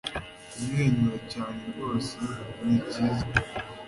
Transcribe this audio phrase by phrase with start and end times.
[0.51, 2.15] Kumwenyura cyane rwose
[2.65, 3.25] ni byiza